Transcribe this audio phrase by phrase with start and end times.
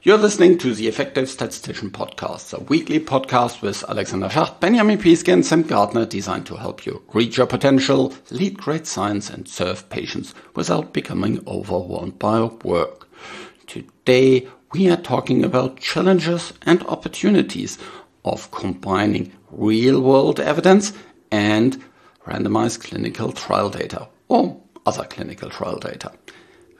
[0.00, 5.32] You're listening to the Effective Statistician Podcast, a weekly podcast with Alexander Schacht, Benjamin Piske,
[5.32, 9.90] and Sam Gardner, designed to help you reach your potential, lead great science, and serve
[9.90, 13.08] patients without becoming overwhelmed by work.
[13.66, 17.76] Today, we are talking about challenges and opportunities
[18.24, 20.92] of combining real world evidence
[21.32, 21.82] and
[22.24, 26.12] randomized clinical trial data or other clinical trial data.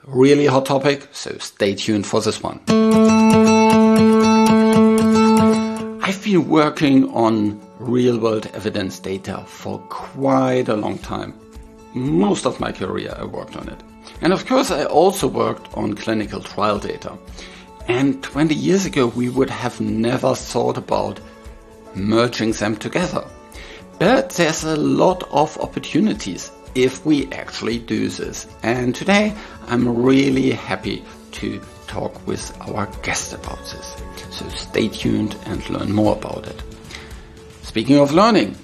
[0.05, 2.61] Really hot topic, so stay tuned for this one.
[6.01, 11.33] I've been working on real world evidence data for quite a long time.
[11.93, 13.79] Most of my career I worked on it.
[14.21, 17.17] And of course, I also worked on clinical trial data.
[17.89, 21.19] And 20 years ago, we would have never thought about
[21.93, 23.25] merging them together.
[23.99, 28.47] But there's a lot of opportunities if we actually do this.
[28.63, 29.35] And today
[29.67, 34.01] I'm really happy to talk with our guest about this.
[34.31, 36.61] So stay tuned and learn more about it.
[37.63, 38.55] Speaking of learning,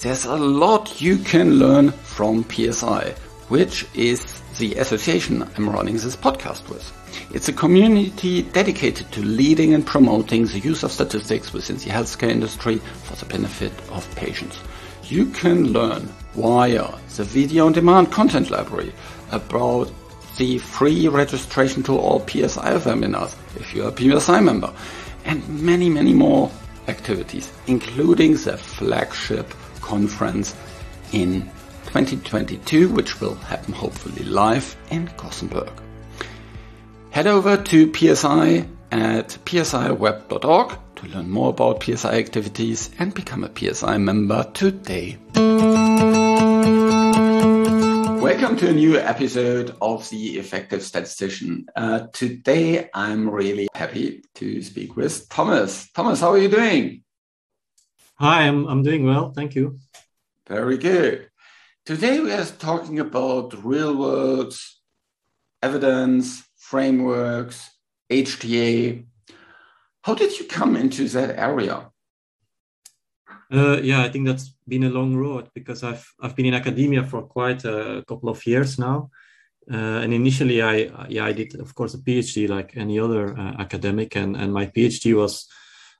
[0.00, 3.14] there's a lot you can learn from PSI,
[3.48, 6.90] which is the association I'm running this podcast with.
[7.34, 12.30] It's a community dedicated to leading and promoting the use of statistics within the healthcare
[12.30, 14.58] industry for the benefit of patients.
[15.04, 18.92] You can learn via the video on demand content library
[19.30, 19.90] about
[20.38, 24.72] the free registration to all PSI webinars if you're a PSI member
[25.24, 26.50] and many, many more
[26.88, 30.56] activities, including the flagship conference
[31.12, 31.42] in
[31.86, 35.70] 2022, which will happen hopefully live in Gothenburg.
[37.10, 43.50] Head over to PSI at psiweb.org to learn more about PSI activities and become a
[43.54, 45.18] PSI member today.
[48.22, 51.66] Welcome to a new episode of The Effective Statistician.
[51.74, 55.90] Uh, today, I'm really happy to speak with Thomas.
[55.90, 57.02] Thomas, how are you doing?
[58.20, 59.32] Hi, I'm, I'm doing well.
[59.32, 59.80] Thank you.
[60.46, 61.30] Very good.
[61.84, 64.54] Today, we are talking about real world
[65.60, 67.70] evidence, frameworks,
[68.08, 69.04] HTA.
[70.04, 71.90] How did you come into that area?
[73.52, 77.04] Uh, yeah, I think that's been a long road because I've I've been in academia
[77.04, 79.10] for quite a couple of years now,
[79.70, 83.54] uh, and initially I yeah I did of course a PhD like any other uh,
[83.58, 85.48] academic, and and my PhD was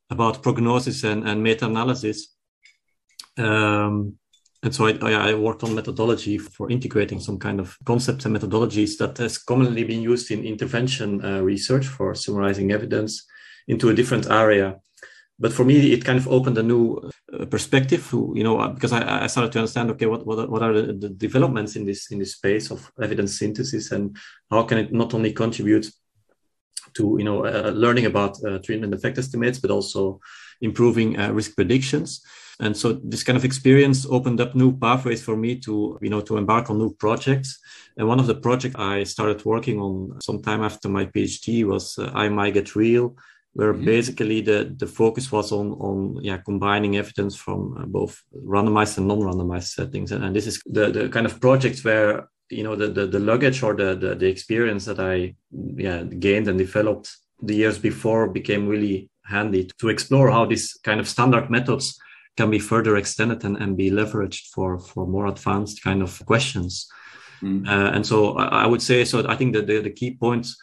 [0.08, 2.34] about prognosis and and meta analysis.
[3.36, 4.18] Um,
[4.64, 8.96] and so I, I, worked on methodology for integrating some kind of concepts and methodologies
[8.98, 13.26] that has commonly been used in intervention uh, research for summarizing evidence
[13.66, 14.78] into a different area
[15.42, 17.10] but for me, it kind of opened a new
[17.50, 18.06] perspective.
[18.10, 20.72] To, you know, uh, because I, I, started to understand, okay, what what, what are
[20.72, 24.16] the, the, developments in this in this space of evidence synthesis, and
[24.50, 25.90] how can it not only contribute
[26.94, 30.20] to you know uh, learning about uh, treatment effect estimates, but also
[30.60, 32.22] improving uh, risk predictions.
[32.60, 36.20] And so this kind of experience opened up new pathways for me to you know
[36.20, 37.58] to embark on new projects.
[37.96, 41.98] And one of the projects I started working on some time after my PhD was
[41.98, 43.16] uh, IMI GetReal
[43.54, 43.84] where mm-hmm.
[43.84, 49.08] basically the, the focus was on, on yeah, combining evidence from uh, both randomized and
[49.08, 50.12] non-randomized settings.
[50.12, 53.18] And, and, this is the, the kind of projects where, you know, the, the, the
[53.18, 57.10] luggage or the, the, the experience that I yeah, gained and developed
[57.42, 61.98] the years before became really handy to explore how these kind of standard methods
[62.36, 66.88] can be further extended and, and be leveraged for, for more advanced kind of questions.
[67.42, 67.68] Mm.
[67.68, 70.56] Uh, and so I, I, would say, so I think that the, the key points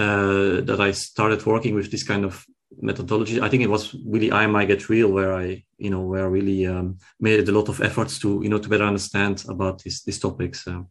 [0.00, 2.44] uh, that I started working with this kind of
[2.80, 3.40] methodology.
[3.40, 6.98] I think it was really IMI GetReal where I, you know, where I really um,
[7.18, 10.66] made a lot of efforts to, you know, to better understand about these these topics.
[10.66, 10.82] Uh.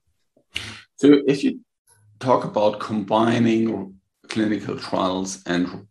[0.96, 1.60] So if you
[2.20, 3.96] talk about combining
[4.28, 5.88] clinical trials and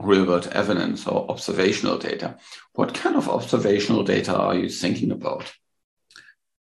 [0.00, 2.36] real world evidence or observational data,
[2.74, 5.52] what kind of observational data are you thinking about?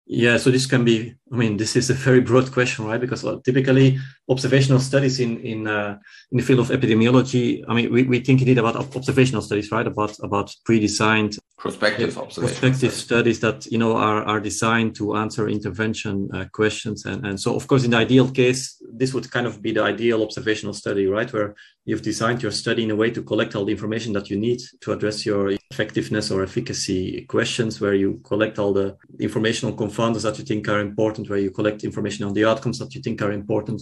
[0.06, 1.16] Yeah, so this can be.
[1.33, 3.01] I mean, this is a very broad question, right?
[3.01, 3.97] Because uh, typically,
[4.29, 5.97] observational studies in in uh,
[6.31, 7.63] in the field of epidemiology.
[7.67, 9.88] I mean, we, we think indeed about observational studies, right?
[9.88, 16.30] About about pre-designed prospective prospective studies that you know are are designed to answer intervention
[16.35, 19.59] uh, questions, and and so of course, in the ideal case, this would kind of
[19.59, 21.33] be the ideal observational study, right?
[21.33, 21.56] Where
[21.86, 24.62] you've designed your study in a way to collect all the information that you need
[24.81, 30.38] to address your effectiveness or efficacy questions where you collect all the informational confounders that
[30.38, 33.31] you think are important where you collect information on the outcomes that you think are
[33.31, 33.81] important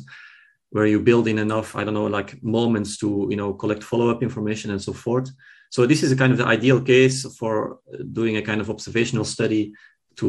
[0.72, 4.24] where you build in enough i don't know like moments to you know collect follow-up
[4.24, 5.30] information and so forth
[5.70, 7.80] so this is a kind of the ideal case for
[8.12, 9.74] doing a kind of observational study
[10.16, 10.28] to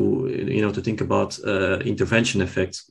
[0.49, 2.91] you know to think about uh, intervention effects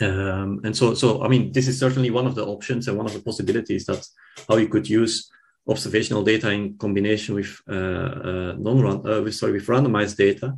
[0.00, 3.06] Um, and so, so I mean, this is certainly one of the options and one
[3.06, 4.04] of the possibilities that
[4.48, 5.30] how you could use
[5.68, 10.56] observational data in combination with uh, uh, non uh, sorry with randomized data.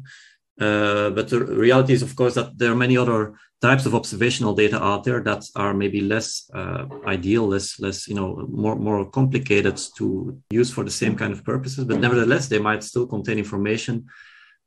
[0.61, 4.55] Uh, but the reality is, of course, that there are many other types of observational
[4.55, 9.11] data out there that are maybe less uh, ideal, less less you know more more
[9.11, 11.85] complicated to use for the same kind of purposes.
[11.85, 14.06] But nevertheless, they might still contain information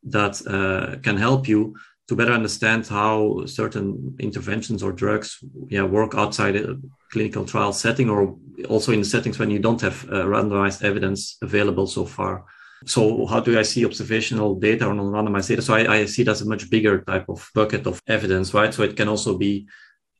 [0.04, 1.76] that uh, can help you
[2.08, 5.38] to better understand how certain interventions or drugs
[5.70, 6.76] yeah, work outside a
[7.12, 8.36] clinical trial setting or
[8.68, 12.46] also in settings when you don't have uh, randomized evidence available so far.
[12.86, 15.62] So how do I see observational data or non-randomized data?
[15.62, 18.74] So I, I see it as a much bigger type of bucket of evidence, right?
[18.74, 19.68] So it can also be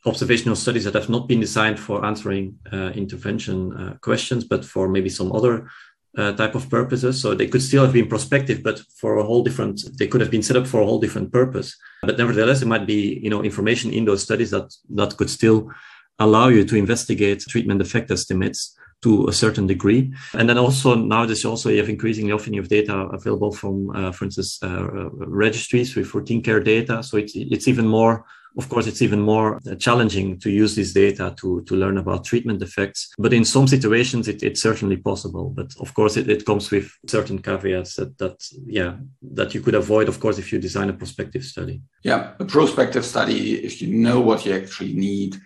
[0.06, 4.88] observational studies that have not been designed for answering uh, intervention uh, questions, but for
[4.88, 5.70] maybe some other
[6.18, 7.22] uh, type of purposes.
[7.22, 10.32] So they could still have been prospective, but for a whole different, they could have
[10.32, 11.76] been set up for a whole different purpose.
[12.02, 15.70] But nevertheless, it might be, you know, information in those studies that, that could still
[16.18, 20.14] allow you to investigate treatment effect estimates to a certain degree.
[20.34, 23.90] And then also now, nowadays also you have increasingly often you have data available from,
[23.96, 27.04] uh, for instance, uh, registries with routine care data.
[27.04, 28.26] So it's, it's even more
[28.58, 32.26] of course, it's even more uh, challenging to use this data to, to learn about
[32.26, 33.14] treatment effects.
[33.18, 35.50] But in some situations, it, it's certainly possible.
[35.50, 39.76] But of course, it, it comes with certain caveats that, that, yeah, that you could
[39.76, 41.82] avoid, of course, if you design a prospective study.
[42.04, 45.40] Yeah, a prospective study, if you know what you actually need,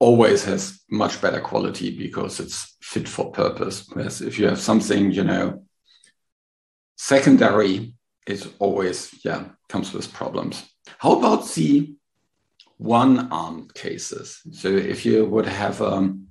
[0.00, 3.86] always has much better quality because it's fit for purpose.
[3.92, 5.64] Whereas if you have something, you know,
[6.96, 7.94] secondary,
[8.26, 10.64] it always, yeah, comes with problems.
[10.98, 11.94] How about the
[12.78, 14.40] one-armed cases.
[14.52, 16.28] So if you would have, um,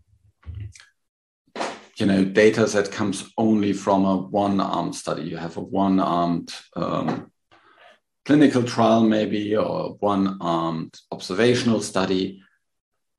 [1.97, 7.31] you know, data that comes only from a one-armed study, you have a one-armed um,
[8.25, 12.41] clinical trial maybe or one-armed observational study.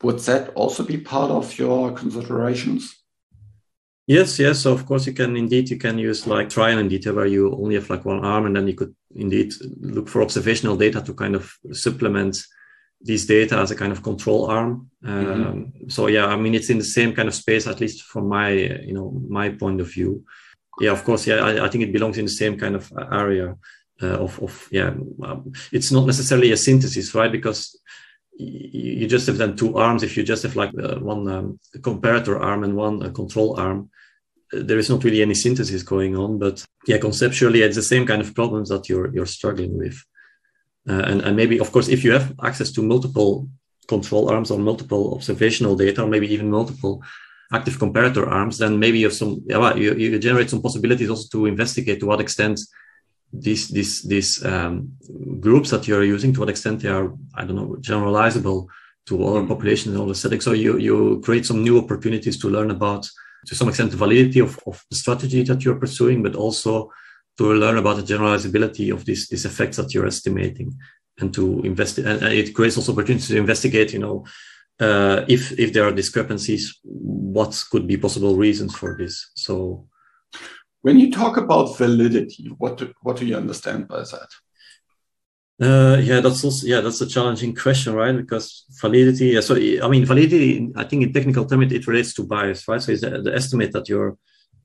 [0.02, 2.94] Would that also be part of your considerations?
[4.06, 4.60] Yes, yes.
[4.60, 7.52] So of course you can indeed you can use like trial in detail where you
[7.52, 11.12] only have like one arm and then you could indeed look for observational data to
[11.12, 12.38] kind of supplement
[13.02, 14.90] these data as a kind of control arm.
[15.04, 15.42] Mm-hmm.
[15.42, 18.28] Um, so yeah, I mean it's in the same kind of space, at least from
[18.28, 20.24] my you know my point of view.
[20.80, 23.56] Yeah, of course, yeah, I, I think it belongs in the same kind of area
[24.02, 24.94] uh, of of yeah.
[25.22, 27.30] Um, it's not necessarily a synthesis, right?
[27.30, 27.78] Because
[28.38, 30.02] you just have then two arms.
[30.02, 33.90] If you just have like one um, comparator arm and one uh, control arm,
[34.52, 36.38] uh, there is not really any synthesis going on.
[36.38, 39.96] But yeah, conceptually, it's the same kind of problems that you're you're struggling with.
[40.88, 43.48] Uh, and, and maybe, of course, if you have access to multiple
[43.88, 47.02] control arms or multiple observational data, or maybe even multiple
[47.52, 51.26] active comparator arms, then maybe you have some, yeah, you, you generate some possibilities also
[51.32, 52.60] to investigate to what extent
[53.32, 54.92] these these these um,
[55.40, 58.66] groups that you're using, to what extent they are, I don't know, generalizable
[59.06, 59.48] to other mm.
[59.48, 60.44] populations in other settings.
[60.44, 63.08] So you you create some new opportunities to learn about,
[63.46, 66.90] to some extent, the validity of, of the strategy that you're pursuing, but also
[67.38, 70.76] to learn about the generalizability of these, these effects that you're estimating
[71.20, 74.24] and to invest and it creates also opportunities to investigate you know
[74.80, 79.87] uh, if if there are discrepancies what could be possible reasons for this so
[80.88, 84.30] when you talk about validity what do, what do you understand by that
[85.60, 88.16] uh, yeah, that's also yeah, that's a challenging question, right?
[88.16, 89.26] Because validity.
[89.30, 90.70] Yeah, so I mean, validity.
[90.76, 92.80] I think in technical terms, it, relates to bias, right?
[92.80, 94.16] So it's the, the estimate that you're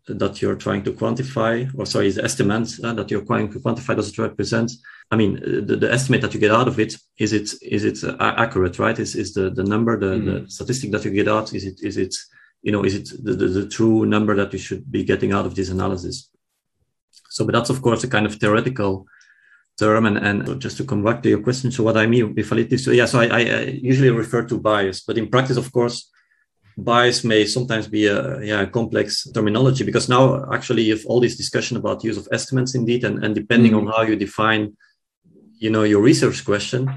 [0.08, 3.96] that you're trying to quantify, or sorry, the estimate uh, that you're trying to quantify
[3.96, 4.72] does it represent?
[5.10, 8.04] I mean, the, the estimate that you get out of it is it is it
[8.04, 9.00] uh, accurate, right?
[9.00, 10.26] Is is the the number the, mm.
[10.26, 10.48] the mm-hmm.
[10.48, 12.14] statistic that you get out is it is it
[12.64, 15.46] you know is it the, the, the true number that we should be getting out
[15.46, 16.30] of this analysis?
[17.30, 19.06] So, but that's of course a kind of theoretical
[19.78, 22.46] term and, and just to come back to your question so what i mean with
[22.46, 23.40] validity so yeah so I, I,
[23.82, 26.12] usually refer to bias but in practice of course
[26.78, 31.38] bias may sometimes be a yeah complex terminology because now actually you have all this
[31.38, 33.88] discussion about use of estimands indeed and, and depending mm-hmm.
[33.88, 34.74] on how you define
[35.58, 36.94] you know your research question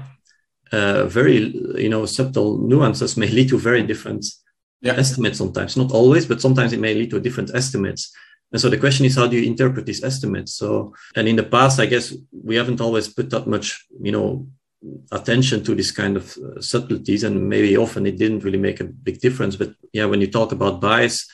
[0.71, 1.37] uh, very
[1.81, 4.23] you know subtle nuances may lead to very different
[4.81, 4.93] yeah.
[4.93, 5.77] estimates sometimes.
[5.77, 8.11] Not always but sometimes it may lead to different estimates.
[8.51, 10.53] And so the question is how do you interpret these estimates?
[10.53, 14.47] So and in the past i guess we haven't always put that much you know
[15.11, 18.85] attention to this kind of uh, subtleties and maybe often it didn't really make a
[18.85, 19.55] big difference.
[19.55, 21.27] But yeah when you talk about bias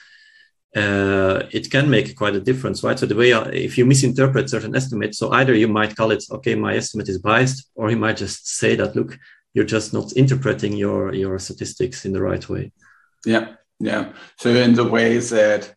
[0.75, 2.97] uh, it can make quite a difference right?
[2.97, 6.23] So the way uh, if you misinterpret certain estimates so either you might call it
[6.31, 9.19] okay my estimate is biased or you might just say that look
[9.53, 12.71] you're just not interpreting your your statistics in the right way
[13.25, 15.73] yeah yeah so in the way that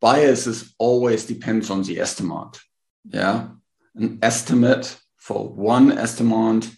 [0.00, 2.58] biases always depends on the estimand
[3.04, 3.48] yeah
[3.94, 6.74] an estimate for one estimand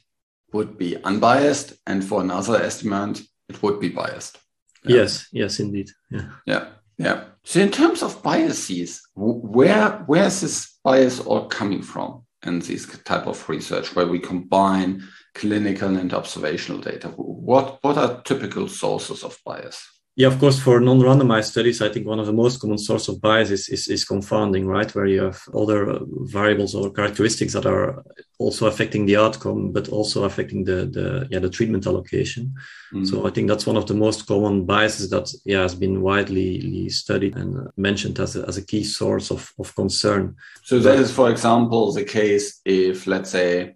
[0.54, 4.38] would be unbiased, and for another estimand, it would be biased.
[4.84, 4.96] Yeah.
[4.96, 5.90] Yes, yes, indeed.
[6.10, 6.28] Yeah.
[6.46, 6.66] Yeah.
[6.96, 7.24] Yeah.
[7.42, 12.86] So in terms of biases, where where is this bias all coming from in this
[13.04, 15.02] type of research where we combine
[15.34, 17.08] clinical and observational data?
[17.08, 19.93] What what are typical sources of bias?
[20.16, 23.20] Yeah, of course, for non-randomized studies, I think one of the most common source of
[23.20, 24.94] bias is, is, is, confounding, right?
[24.94, 28.04] Where you have other variables or characteristics that are
[28.38, 32.54] also affecting the outcome, but also affecting the, the, yeah, the treatment allocation.
[32.92, 33.06] Mm-hmm.
[33.06, 36.88] So I think that's one of the most common biases that, yeah, has been widely
[36.90, 40.36] studied and mentioned as a, as a key source of, of concern.
[40.62, 43.74] So that is, for example, the case if, let's say,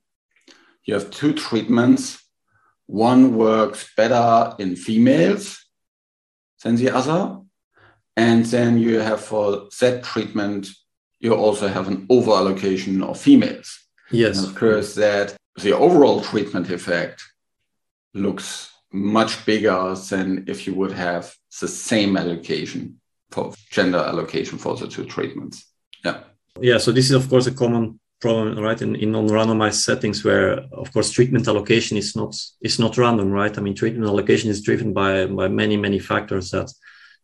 [0.85, 2.23] you have two treatments,
[2.87, 5.65] one works better in females
[6.63, 7.41] than the other.
[8.17, 10.69] And then you have for that treatment,
[11.21, 13.79] you also have an over allocation of females.
[14.11, 14.39] Yes.
[14.39, 17.23] And of course, that the overall treatment effect
[18.15, 23.01] looks much bigger than if you would have the same allocation
[23.31, 25.67] for gender allocation for the two treatments.
[26.05, 26.21] Yeah.
[26.61, 26.79] Yeah.
[26.79, 28.81] So this is of course a common problem, right?
[28.83, 33.57] In, in non-randomized settings where of course treatment allocation is not is not random, right?
[33.57, 36.73] I mean treatment allocation is driven by by many, many factors that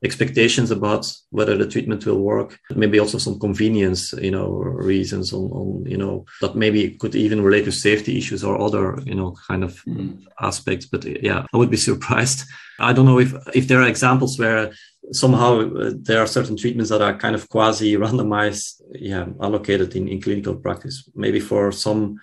[0.04, 4.49] expectations about whether the treatment will work maybe also some convenience you know
[4.92, 8.99] reasons on, on you know that maybe could even relate to safety issues or other
[9.04, 10.23] you know kind of mm.
[10.40, 12.44] aspects but yeah i would be surprised
[12.78, 14.70] i don't know if if there are examples where
[15.12, 20.06] somehow uh, there are certain treatments that are kind of quasi randomized yeah allocated in,
[20.06, 22.20] in clinical practice maybe for some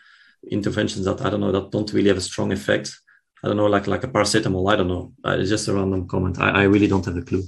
[0.51, 2.91] interventions that i don't know that don't really have a strong effect
[3.43, 4.71] I don't know, like like a paracetamol.
[4.71, 5.13] I don't know.
[5.25, 6.39] Uh, it's just a random comment.
[6.39, 7.43] I, I really don't have a clue.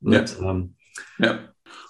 [0.00, 0.48] But, yeah.
[0.48, 0.70] Um,
[1.18, 1.38] yeah.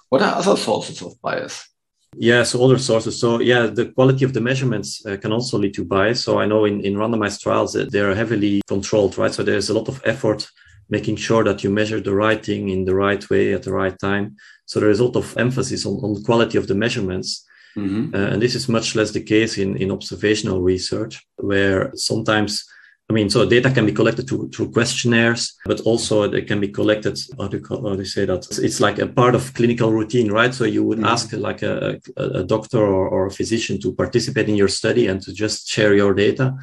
[0.09, 1.67] What are other sources of bias?
[2.15, 3.19] Yeah, so other sources.
[3.19, 6.23] So yeah, the quality of the measurements uh, can also lead to bias.
[6.23, 9.33] So I know in, in randomized trials that they're heavily controlled, right?
[9.33, 10.47] So there's a lot of effort
[10.89, 13.97] making sure that you measure the right thing in the right way at the right
[13.99, 14.37] time.
[14.65, 17.45] So there is a lot of emphasis on, on quality of the measurements.
[17.75, 18.15] Mm-hmm.
[18.15, 22.65] Uh, and this is much less the case in, in observational research, where sometimes
[23.09, 26.67] I mean, so data can be collected through, through questionnaires, but also they can be
[26.67, 27.17] collected.
[27.39, 28.45] How do you, how do you say that?
[28.61, 30.53] It's like a part of clinical routine, right?
[30.53, 31.07] So you would mm-hmm.
[31.07, 35.21] ask like a, a, doctor or, or, a physician to participate in your study and
[35.21, 36.53] to just share your data.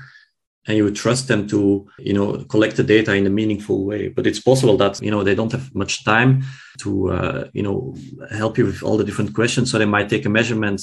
[0.66, 4.08] And you would trust them to, you know, collect the data in a meaningful way.
[4.08, 6.44] But it's possible that, you know, they don't have much time
[6.80, 7.94] to, uh, you know,
[8.30, 9.70] help you with all the different questions.
[9.70, 10.82] So they might take a measurement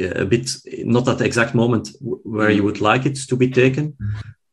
[0.00, 0.50] a bit,
[0.84, 2.66] not at the exact moment where you mm-hmm.
[2.66, 3.96] would like it to be taken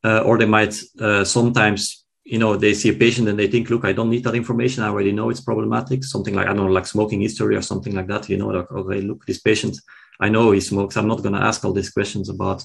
[0.04, 3.70] uh, or they might uh, sometimes you know they see a patient and they think
[3.70, 4.84] look i don't need that information.
[4.84, 6.04] I already know it's problematic.
[6.04, 8.72] Something like i don't know like smoking history or something like that you know like
[8.72, 9.78] okay look this patient
[10.20, 10.98] i know he smokes.
[10.98, 12.64] I'm not going to ask all these questions about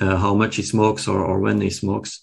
[0.00, 2.20] uh, how much he smokes or, or when he smokes.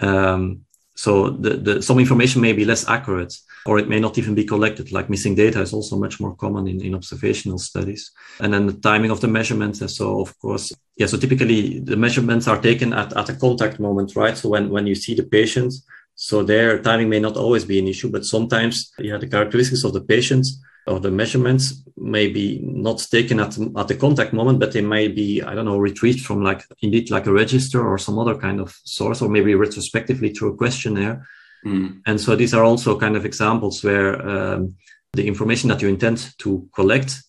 [0.00, 0.62] Um,
[0.94, 3.34] so the, the, some information may be less accurate
[3.68, 4.92] or it may not even be collected.
[4.92, 8.10] Like missing data is also much more common in, in observational studies.
[8.40, 12.48] And then the timing of the measurements so of course yeah so typically the measurements
[12.48, 14.36] are taken at, at a contact moment right?
[14.36, 15.72] So when, when you see the patient
[16.14, 19.92] so their timing may not always be an issue but sometimes yeah the characteristics of
[19.92, 24.72] the patients or the measurements may be not taken at, at the contact moment, but
[24.72, 28.18] they may be, I don't know, retrieved from like indeed like a register or some
[28.18, 31.26] other kind of source, or maybe retrospectively through a questionnaire.
[31.66, 32.00] Mm.
[32.06, 34.76] And so these are also kind of examples where um,
[35.12, 37.22] the information that you intend to collect,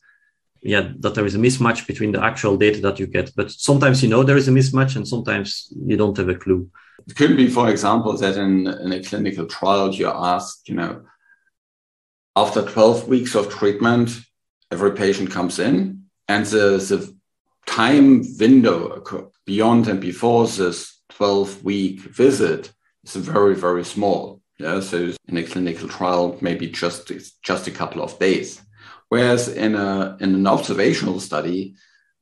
[0.61, 3.31] yeah, that there is a mismatch between the actual data that you get.
[3.35, 6.69] But sometimes you know there is a mismatch, and sometimes you don't have a clue.
[7.07, 11.03] It could be, for example, that in, in a clinical trial you're asked, you know,
[12.35, 14.11] after 12 weeks of treatment,
[14.71, 17.15] every patient comes in and the, the
[17.65, 22.71] time window beyond and before this 12 week visit
[23.15, 24.41] is very, very small.
[24.59, 27.11] Yeah, so in a clinical trial, maybe just
[27.43, 28.59] just a couple of days,
[29.09, 31.75] whereas in a in an observational study,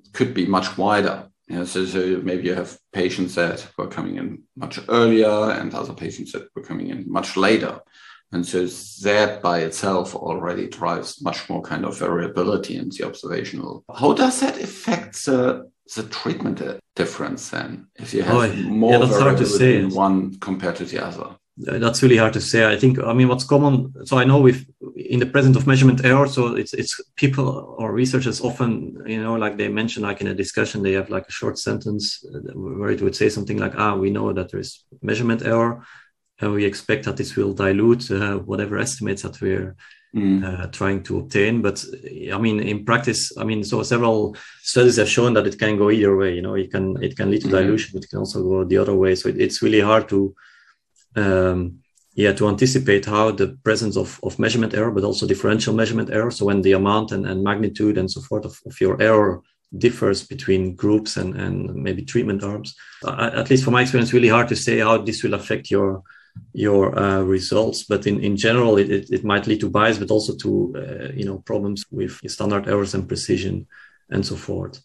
[0.03, 1.29] it could be much wider.
[1.47, 5.93] Yeah, so, so maybe you have patients that were coming in much earlier and other
[5.93, 7.79] patients that were coming in much later.
[8.31, 8.65] And so
[9.03, 13.85] that by itself already drives much more kind of variability in the observational.
[13.93, 16.61] How does that affect the, the treatment
[16.95, 17.87] difference then?
[17.95, 19.77] If you have oh, more yeah, that's hard to say.
[19.77, 21.35] in one compared to the other?
[21.57, 22.69] That's really hard to say.
[22.69, 24.65] I think, I mean, what's common, so I know with
[24.97, 29.35] in the presence of measurement error, so it's, it's people or researchers often, you know,
[29.35, 33.01] like they mention, like in a discussion, they have like a short sentence where it
[33.01, 35.85] would say something like, ah, we know that there is measurement error
[36.39, 39.75] and we expect that this will dilute uh, whatever estimates that we're
[40.15, 40.43] mm.
[40.43, 41.61] uh, trying to obtain.
[41.61, 41.83] But
[42.33, 45.91] I mean, in practice, I mean, so several studies have shown that it can go
[45.91, 46.33] either way.
[46.35, 47.57] You know, it can it can lead to mm-hmm.
[47.57, 49.15] dilution, but it can also go the other way.
[49.15, 50.35] So it, it's really hard to,
[51.15, 51.79] um,
[52.13, 56.31] yeah, to anticipate how the presence of, of measurement error, but also differential measurement error.
[56.31, 59.41] So when the amount and, and magnitude and so forth of, of your error
[59.77, 62.75] differs between groups and, and maybe treatment arms.
[63.05, 66.03] At least from my experience, really hard to say how this will affect your
[66.53, 67.83] your uh, results.
[67.83, 71.11] But in, in general, it, it, it, might lead to bias, but also to uh,
[71.13, 73.67] you know problems with standard errors and precision
[74.09, 74.81] and so forth.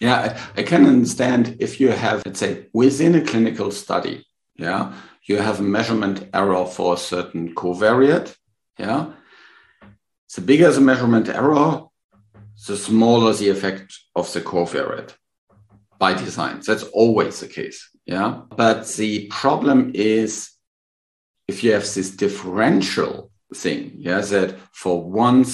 [0.00, 4.26] Yeah, I, I can understand if you have, let's say, within a clinical study,
[4.56, 8.34] yeah, you have a measurement error for a certain covariate,
[8.78, 9.12] yeah.
[10.34, 11.84] The bigger the measurement error,
[12.66, 15.14] the smaller the effect of the covariate
[15.98, 16.60] by design.
[16.66, 17.90] That's always the case.
[18.06, 18.42] Yeah.
[18.56, 20.50] But the problem is
[21.50, 23.14] if you have this differential
[23.62, 25.44] thing, yeah, that for one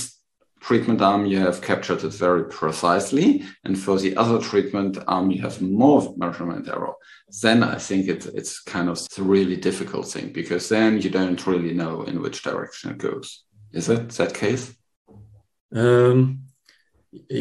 [0.61, 3.29] treatment arm you have captured it very precisely,
[3.65, 6.95] and for the other treatment arm you have more measurement error,
[7.43, 11.47] then I think it, it's kind of a really difficult thing because then you don't
[11.47, 13.27] really know in which direction it goes.
[13.73, 14.65] Is it that case?
[15.75, 16.19] Um,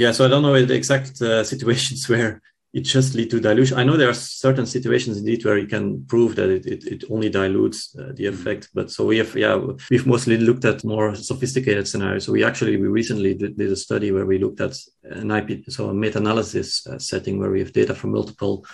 [0.04, 2.42] yeah, so I don't know the exact uh, situations where
[2.76, 3.78] it just lead to dilution.
[3.80, 7.04] I know there are certain situations indeed where you can prove that it, it, it
[7.10, 8.34] only dilutes uh, the mm-hmm.
[8.34, 8.68] effect.
[8.74, 9.56] But so we have, yeah,
[9.90, 12.26] we've mostly looked at more sophisticated scenarios.
[12.26, 15.64] So we actually, we recently did, did a study where we looked at an IP,
[15.70, 18.66] so a meta-analysis uh, setting where we have data from multiple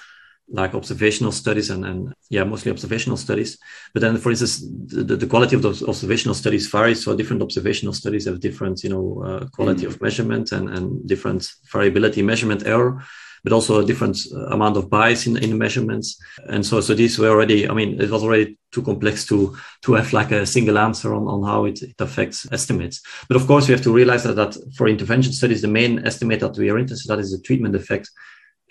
[0.49, 3.59] like observational studies and, and yeah, mostly observational studies.
[3.93, 7.05] But then, for instance, the, the quality of those observational studies varies.
[7.05, 9.93] So different observational studies have different, you know, uh, quality mm-hmm.
[9.93, 13.03] of measurement and, and different variability measurement error
[13.43, 16.19] but also a different uh, amount of bias in, in the measurements.
[16.47, 19.93] And so, so these were already, I mean, it was already too complex to, to
[19.93, 23.01] have like a single answer on, on how it, it affects estimates.
[23.27, 26.39] But of course, we have to realize that, that for intervention studies, the main estimate
[26.41, 28.09] that we are interested in is the treatment effect.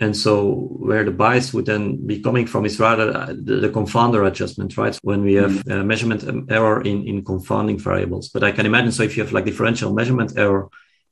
[0.02, 3.68] And so where the bias would then be coming from is rather uh, the, the
[3.68, 4.98] confounder adjustment, right?
[5.02, 5.86] When we have mm-hmm.
[5.86, 8.30] measurement um, error in, in confounding variables.
[8.30, 10.70] But I can imagine, so if you have like differential measurement error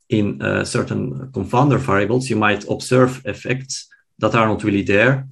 [0.08, 5.26] in uh, certain confounder variables, you might observe effects that are not really there.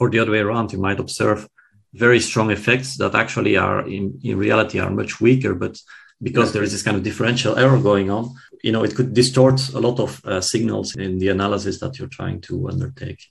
[0.00, 1.48] Or the other way around, you might observe
[1.94, 5.78] very strong effects that actually are in, in reality are much weaker, but
[6.22, 9.72] because there is this kind of differential error going on, you know, it could distort
[9.74, 13.24] a lot of uh, signals in the analysis that you're trying to undertake.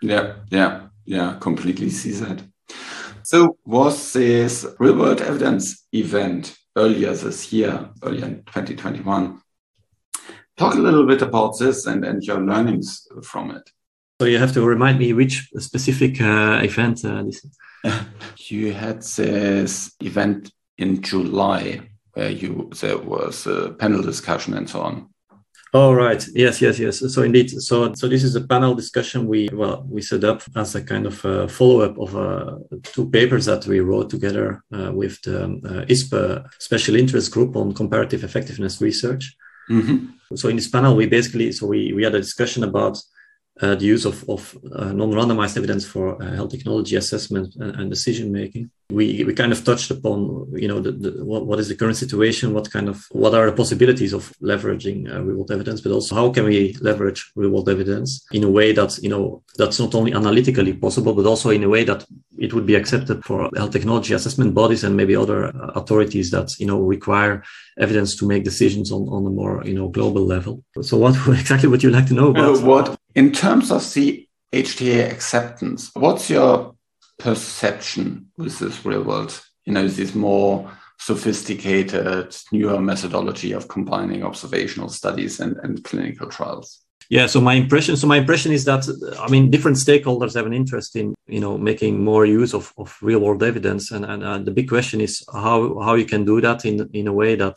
[0.00, 2.42] Yeah, yeah, yeah, completely see that.
[3.22, 9.40] So was this real world evidence event earlier this year, earlier in 2021,
[10.60, 13.70] Talk a little bit about this and, and your learnings from it.
[14.20, 17.56] So you have to remind me which specific uh, event uh, this is.
[18.50, 21.80] you had this event in July
[22.12, 25.08] where you there was a panel discussion and so on.
[25.72, 27.14] Oh right, yes, yes, yes.
[27.14, 30.74] So indeed, so so this is a panel discussion we well we set up as
[30.74, 34.92] a kind of a follow up of uh, two papers that we wrote together uh,
[34.92, 39.34] with the um, uh, ISPE special interest group on comparative effectiveness research.
[39.68, 40.36] Mm-hmm.
[40.36, 42.98] So in this panel, we basically so we we had a discussion about
[43.60, 47.90] uh, the use of, of uh, non-randomized evidence for uh, health technology assessment and, and,
[47.90, 48.70] decision making.
[48.90, 51.96] We, we kind of touched upon, you know, the, the, what, what is the current
[51.96, 56.14] situation, what kind of, what are the possibilities of leveraging uh, real-world evidence, but also
[56.14, 60.12] how can we leverage real-world evidence in a way that, you know, that's not only
[60.12, 62.04] analytically possible, but also in a way that
[62.38, 66.50] it would be accepted for health technology assessment bodies and maybe other uh, authorities that,
[66.58, 67.42] you know, require
[67.78, 70.64] evidence to make decisions on, on a more, you know, global level.
[70.82, 72.56] So what exactly would you like to know about?
[72.56, 76.74] Uh, what in terms of the HTA acceptance, what's your
[77.20, 79.40] perception with this real world?
[79.64, 86.80] You know, this more sophisticated, newer methodology of combining observational studies and, and clinical trials?
[87.08, 88.86] Yeah, so my impression, so my impression is that
[89.18, 92.96] I mean, different stakeholders have an interest in you know making more use of, of
[93.02, 96.40] real world evidence, and and uh, the big question is how how you can do
[96.40, 97.56] that in in a way that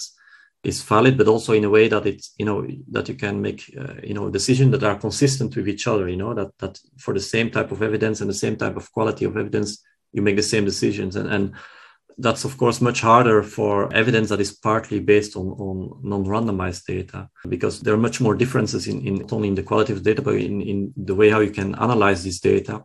[0.63, 3.62] is valid, but also in a way that it's you know that you can make
[3.78, 6.08] uh, you know decisions that are consistent with each other.
[6.08, 8.91] You know that that for the same type of evidence and the same type of
[8.91, 11.54] quality of evidence, you make the same decisions, and and
[12.17, 17.30] that's of course much harder for evidence that is partly based on, on non-randomized data
[17.49, 20.10] because there are much more differences in, in not only in the quality of the
[20.12, 22.84] data but in, in the way how you can analyze this data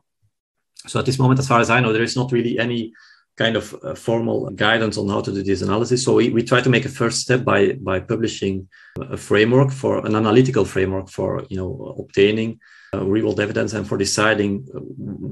[0.87, 2.93] so at this moment as far as i know there is not really any
[3.39, 6.05] kind of uh, formal guidance on how to do this analysis.
[6.05, 8.69] So we, we try to make a first step by by publishing
[9.01, 12.61] a framework for an analytical framework for you know obtaining
[12.95, 14.67] uh, real world evidence and for deciding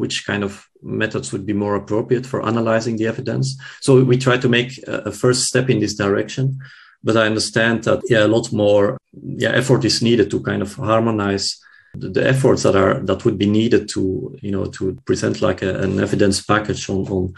[0.02, 3.56] which kind of methods would be more appropriate for analyzing the evidence.
[3.80, 6.58] So we try to make a, a first step in this direction.
[7.02, 10.74] But I understand that yeah, a lot more yeah, effort is needed to kind of
[10.74, 11.46] harmonize
[11.94, 15.80] the, efforts that are that would be needed to you know to present like a,
[15.80, 17.34] an evidence package on, on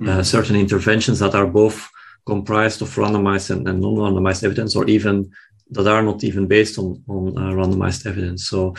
[0.00, 0.22] uh, mm-hmm.
[0.22, 1.88] certain interventions that are both
[2.26, 5.30] comprised of randomized and, and, non-randomized evidence or even
[5.70, 8.46] that are not even based on, on uh, randomized evidence.
[8.46, 8.74] So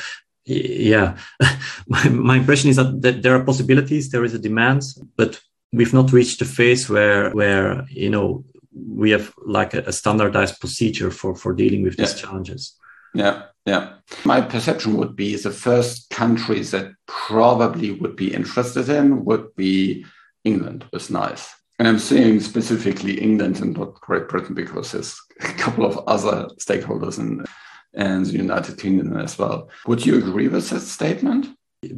[0.46, 1.18] yeah
[1.88, 4.84] my, my impression is that, that there are possibilities there is a demand
[5.16, 5.40] but
[5.72, 10.60] we've not reached the phase where where you know we have like a, a standardized
[10.60, 12.76] procedure for for dealing with these challenges
[13.14, 13.94] yeah yeah.
[14.26, 20.06] My perception would be the first countries that probably would be interested in would be
[20.44, 21.56] England with NICE.
[21.80, 26.48] And I'm saying specifically England and not Great Britain because there's a couple of other
[26.60, 27.46] stakeholders in,
[27.94, 29.70] in the United Kingdom as well.
[29.88, 31.48] Would you agree with that statement?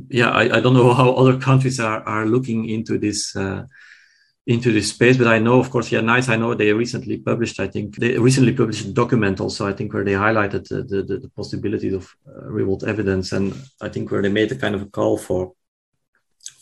[0.10, 3.66] Yeah, I, I don't know how other countries are, are looking into this uh,
[4.48, 5.18] into this space.
[5.18, 6.30] But I know, of course, yeah, NICE.
[6.30, 7.60] I know they recently published.
[7.60, 9.68] I think they recently published a document also.
[9.68, 13.54] I think where they highlighted the the, the possibilities of uh, real world evidence, and
[13.82, 15.54] I think where they made a kind of a call for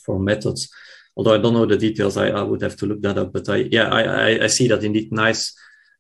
[0.06, 0.70] for methods.
[1.16, 3.34] Although I don't know the details, I, I would have to look that up.
[3.34, 5.54] But I yeah, I I, see that indeed NICE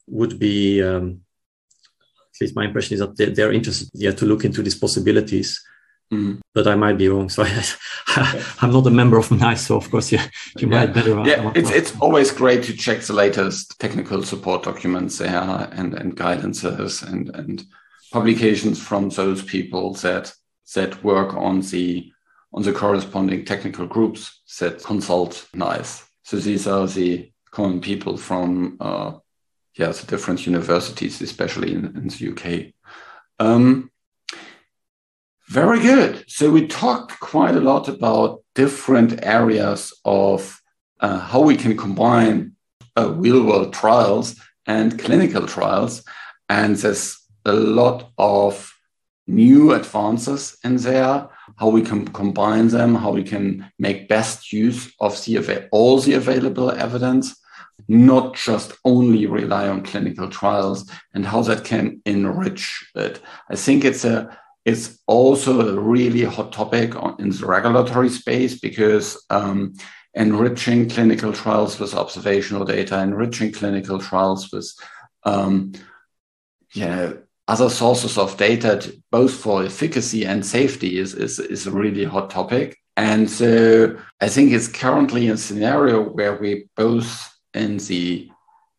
[0.08, 0.82] would be.
[0.82, 1.22] Um,
[2.36, 5.64] at least my impression is that they're, they're interested yeah, to look into these possibilities
[6.12, 6.42] Mm.
[6.54, 7.30] But I might be wrong.
[7.30, 7.44] So
[8.08, 9.68] I, am not a member of NICE.
[9.68, 10.20] So of course, you,
[10.58, 10.86] you yeah.
[10.86, 11.22] might better.
[11.26, 16.16] Yeah, it's, it's always great to check the latest technical support documents there and, and
[16.16, 17.64] guidances and, and
[18.12, 20.34] publications from those people that
[20.76, 22.12] that work on the
[22.54, 26.06] on the corresponding technical groups that consult NICE.
[26.24, 29.14] So these are the common people from uh,
[29.78, 32.74] yeah the different universities, especially in, in the UK.
[33.40, 33.90] Um,
[35.50, 36.24] very good.
[36.28, 40.62] So we talked quite a lot about different areas of
[41.00, 42.54] uh, how we can combine
[42.98, 46.04] uh, real world trials and clinical trials.
[46.50, 48.74] And there's a lot of
[49.28, 54.94] new advances in there, how we can combine them, how we can make best use
[55.00, 57.36] of the, all the available evidence,
[57.88, 63.22] not just only rely on clinical trials, and how that can enrich it.
[63.50, 69.24] I think it's a it's also a really hot topic in the regulatory space because
[69.30, 69.74] um,
[70.14, 74.74] enriching clinical trials with observational data, enriching clinical trials with
[75.26, 75.74] um,
[76.74, 77.14] yeah,
[77.48, 82.30] other sources of data, both for efficacy and safety, is, is, is a really hot
[82.30, 82.78] topic.
[82.96, 88.30] And so I think it's currently a scenario where we both in the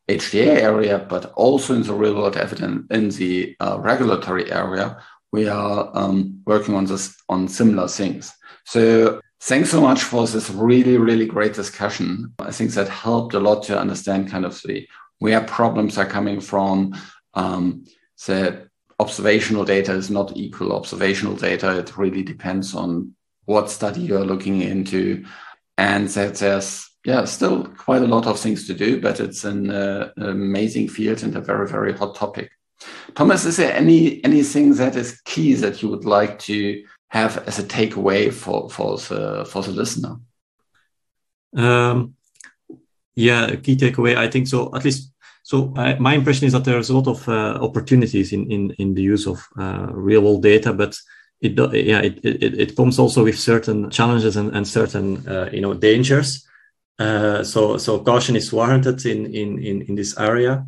[0.09, 5.03] HTA area, but also in the real world evidence in the uh, regulatory area,
[5.35, 8.33] we are um, working on this on similar things.
[8.67, 12.33] So thanks so much for this really really great discussion.
[12.39, 14.87] I think that helped a lot to understand kind of the
[15.19, 16.95] where problems are coming from.
[17.35, 17.85] Um,
[18.29, 18.69] that
[19.01, 21.79] observational data is not equal observational data.
[21.81, 25.25] It really depends on what study you're looking into,
[25.77, 29.71] and that there's yeah still quite a lot of things to do, but it's an
[29.71, 32.51] uh, amazing field and a very very hot topic.
[33.15, 37.59] Thomas, is there any anything that is key that you would like to have as
[37.59, 40.17] a takeaway for for the for the listener?
[41.57, 42.15] Um,
[43.15, 44.17] yeah, a key takeaway.
[44.17, 44.75] I think so.
[44.75, 48.51] At least, so I, my impression is that there's a lot of uh, opportunities in,
[48.51, 50.97] in in the use of uh, real world data, but
[51.41, 55.61] it yeah it, it, it comes also with certain challenges and, and certain uh, you
[55.61, 56.47] know dangers.
[56.99, 60.67] Uh, so so caution is warranted in in in, in this area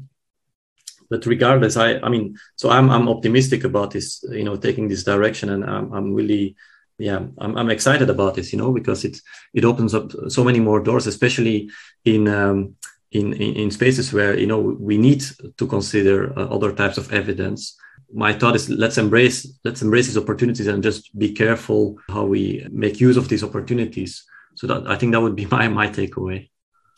[1.08, 5.04] but regardless, I, I mean, so I'm, I'm optimistic about this, you know, taking this
[5.04, 6.56] direction, and I'm, I'm really,
[6.98, 9.20] yeah, I'm, I'm excited about this, you know, because it,
[9.54, 11.70] it opens up so many more doors, especially
[12.04, 12.76] in, um,
[13.12, 15.22] in, in, in spaces where, you know, we need
[15.56, 17.76] to consider uh, other types of evidence.
[18.12, 22.66] My thought is let's embrace, let's embrace these opportunities and just be careful how we
[22.70, 24.24] make use of these opportunities.
[24.54, 26.48] So that I think that would be my, my takeaway.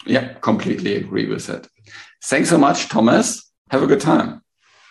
[0.06, 1.66] Yeah, completely agree with that.
[2.24, 3.47] Thanks so much, Thomas.
[3.70, 4.42] Have a good time.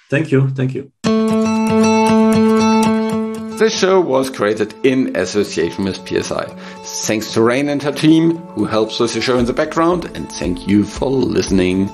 [0.10, 0.50] Thank you.
[0.50, 0.92] Thank you.
[3.58, 6.46] This show was created in association with PSI.
[6.84, 10.32] Thanks to Rain and her team, who helps with the show in the background, and
[10.32, 11.88] thank you for listening.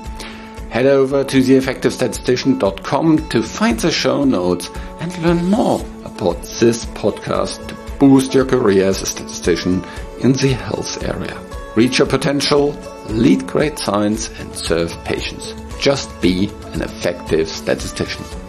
[0.69, 4.69] Head over to theeffectivestatistician.com to find the show notes
[4.99, 9.85] and learn more about this podcast to boost your career as a statistician
[10.19, 11.39] in the health area.
[11.75, 12.71] Reach your potential
[13.09, 15.53] lead great science and serve patients.
[15.79, 18.42] Just be an effective statistician.